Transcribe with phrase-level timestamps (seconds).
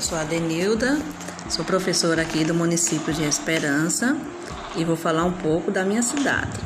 [0.00, 0.98] sou a Denilda,
[1.48, 4.16] sou professora aqui do município de Esperança
[4.76, 6.60] e vou falar um pouco da minha cidade.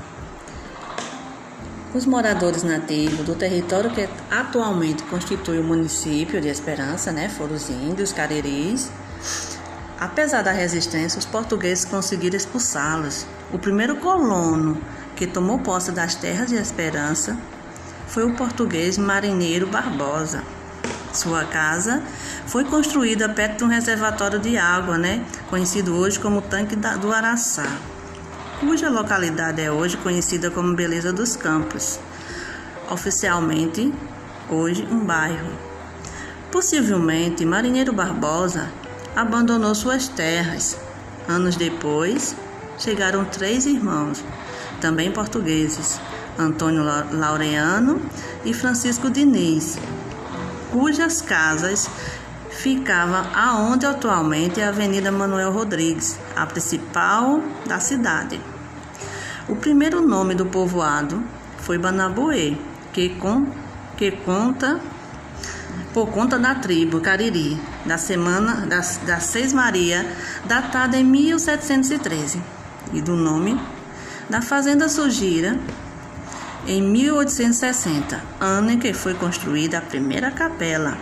[1.95, 7.69] Os moradores nativos do território que atualmente constitui o município de Esperança, né, foram os
[7.69, 8.90] índios, cariris.
[9.99, 13.26] Apesar da resistência, os portugueses conseguiram expulsá-los.
[13.53, 14.81] O primeiro colono
[15.15, 17.37] que tomou posse das terras de Esperança
[18.06, 20.42] foi o português Marinheiro Barbosa.
[21.12, 22.02] Sua casa
[22.46, 27.66] foi construída perto de um reservatório de água, né, conhecido hoje como Tanque do Araçá,
[28.60, 31.98] cuja localidade é hoje conhecida como Beleza dos Campos,
[32.91, 33.92] oficialmente
[34.48, 35.50] hoje um bairro.
[36.52, 38.69] Possivelmente, Marinheiro Barbosa
[39.14, 40.77] abandonou suas terras.
[41.28, 42.34] Anos depois,
[42.78, 44.24] chegaram três irmãos,
[44.80, 46.00] também portugueses,
[46.38, 48.00] Antônio Laureano
[48.45, 49.78] e Francisco Diniz,
[50.70, 51.88] cujas casas
[52.50, 58.40] ficavam aonde atualmente é a Avenida Manuel Rodrigues, a principal da cidade.
[59.48, 61.22] O primeiro nome do povoado
[61.58, 62.56] foi Banabuê,
[62.92, 63.46] que, com,
[63.96, 64.80] que conta
[65.92, 70.06] por conta da tribo Cariri, da semana das Seis Maria,
[70.44, 72.41] datada em 1713,
[72.92, 73.60] e do nome
[74.28, 75.58] da fazenda Sugira,
[76.66, 80.98] em 1860, ano em que foi construída a primeira capela,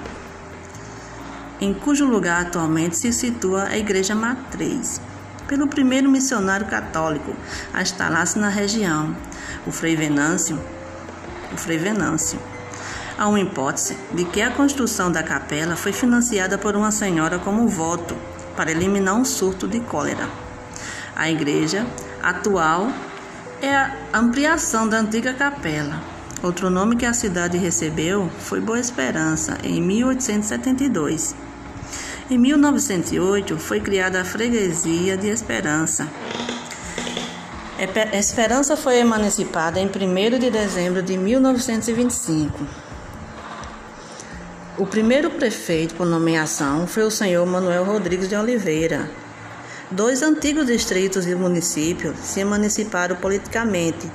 [1.61, 5.01] em cujo lugar atualmente se situa a Igreja Matriz,
[5.49, 7.35] pelo primeiro missionário católico
[7.73, 9.17] a instalar-se na região,
[9.67, 10.59] o Frei Venâncio.
[11.53, 12.39] O Frei Venâncio.
[13.17, 17.67] Há uma hipótese de que a construção da capela foi financiada por uma senhora como
[17.67, 18.17] voto
[18.55, 20.29] para eliminar um surto de cólera.
[21.17, 21.85] A igreja
[22.23, 22.93] atual
[23.61, 26.01] é a ampliação da antiga capela.
[26.43, 31.35] Outro nome que a cidade recebeu foi Boa Esperança, em 1872.
[32.31, 36.09] Em 1908 foi criada a Freguesia de Esperança.
[38.13, 42.67] Esperança foi emancipada em 1 de dezembro de 1925.
[44.77, 49.11] O primeiro prefeito por nomeação foi o senhor Manuel Rodrigues de Oliveira,
[49.91, 54.07] Dois antigos distritos e municípios se emanciparam politicamente,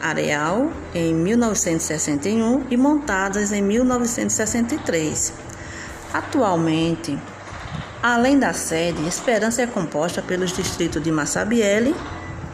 [0.00, 5.32] Areal em 1961 e Montadas em 1963.
[6.14, 7.18] Atualmente,
[8.00, 11.96] além da sede, Esperança é composta pelos distritos de Massabielle,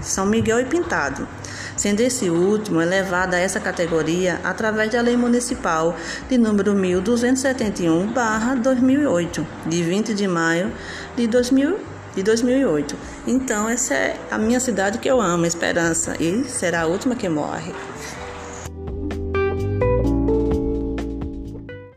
[0.00, 1.28] São Miguel e Pintado,
[1.76, 5.94] sendo esse último elevado a essa categoria através da Lei Municipal
[6.30, 10.72] de número 1271/2008, de 20 de maio
[11.14, 12.96] de 2008 de 2008.
[13.26, 17.28] Então, essa é a minha cidade que eu amo, Esperança, e será a última que
[17.28, 17.72] morre.